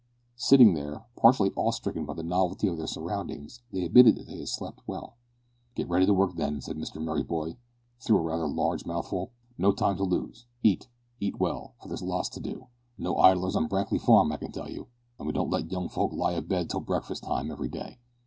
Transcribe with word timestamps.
Sitting 0.37 0.73
there, 0.73 1.03
partially 1.15 1.51
awe 1.55 1.69
stricken 1.69 2.07
by 2.07 2.15
the 2.15 2.23
novelty 2.23 2.67
of 2.67 2.75
their 2.75 2.87
surroundings, 2.87 3.61
they 3.71 3.83
admitted 3.85 4.15
that 4.15 4.25
they 4.25 4.37
had 4.39 4.47
slept 4.47 4.81
well. 4.87 5.15
"Get 5.75 5.89
ready 5.89 6.07
for 6.07 6.15
work 6.15 6.33
then," 6.35 6.59
said 6.59 6.75
Mr 6.75 6.99
Merryboy, 6.99 7.57
through 7.99 8.17
a 8.17 8.21
rather 8.21 8.47
large 8.47 8.83
mouthful. 8.83 9.29
"No 9.59 9.71
time 9.71 9.97
to 9.97 10.03
lose. 10.03 10.47
Eat 10.63 10.87
eat 11.19 11.39
well 11.39 11.75
for 11.79 11.87
there's 11.87 12.01
lots 12.01 12.29
to 12.29 12.39
do. 12.39 12.65
No 12.97 13.15
idlers 13.19 13.55
on 13.55 13.69
Brankly 13.69 14.01
Farm, 14.01 14.31
I 14.31 14.37
can 14.37 14.51
tell 14.51 14.71
you. 14.71 14.87
And 15.19 15.27
we 15.27 15.33
don't 15.33 15.51
let 15.51 15.71
young 15.71 15.87
folk 15.87 16.13
lie 16.13 16.31
abed 16.31 16.71
till 16.71 16.79
breakfast 16.79 17.21
time 17.23 17.51
every 17.51 17.69
day. 17.69 17.99